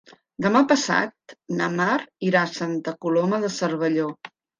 [0.43, 1.97] Demà passat na Mar
[2.29, 4.09] irà a Santa Coloma de Cervelló.